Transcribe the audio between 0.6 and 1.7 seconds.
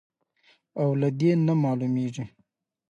او له دې نه